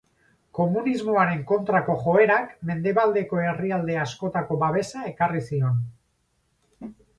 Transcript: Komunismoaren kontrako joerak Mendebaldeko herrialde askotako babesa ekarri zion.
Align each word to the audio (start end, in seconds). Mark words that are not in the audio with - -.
Komunismoaren 0.59 1.43
kontrako 1.51 1.97
joerak 2.05 2.55
Mendebaldeko 2.71 3.43
herrialde 3.49 3.99
askotako 4.07 4.59
babesa 4.67 5.07
ekarri 5.13 5.45
zion. 5.53 5.81